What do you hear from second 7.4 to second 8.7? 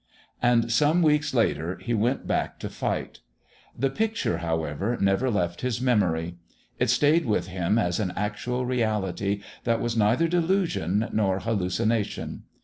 him as an actual